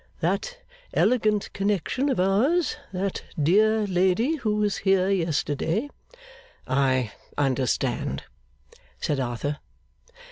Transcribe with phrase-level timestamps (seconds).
[0.19, 0.57] That
[0.95, 5.91] elegant connection of ours that dear lady who was here yesterday'
[6.67, 8.23] 'I understand,'
[8.99, 9.59] said Arthur.